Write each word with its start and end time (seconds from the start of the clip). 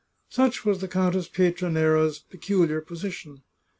Such 0.29 0.65
was 0.65 0.81
the 0.81 0.87
Countess 0.87 1.29
Pietranera's 1.29 2.17
peculiar 2.17 2.81
position. 2.81 3.43